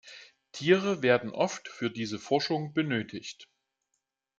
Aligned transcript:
Tiere 0.51 1.03
werden 1.03 1.29
oft 1.29 1.67
für 1.67 1.91
diese 1.91 2.17
Forschung 2.17 2.73
benötigt. 2.73 3.47